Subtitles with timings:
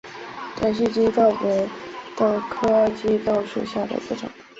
[0.59, 1.69] 短序棘豆为
[2.17, 4.27] 豆科棘豆属下的一个种。